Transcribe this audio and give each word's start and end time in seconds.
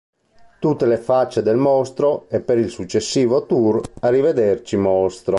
Tutte 0.59 0.87
le 0.87 0.97
facce 0.97 1.43
del 1.43 1.57
mostro" 1.57 2.27
e 2.27 2.41
per 2.41 2.57
il 2.57 2.71
successivo 2.71 3.45
tour 3.45 3.87
"Arrivederci, 3.99 4.75
Mostro! 4.75 5.29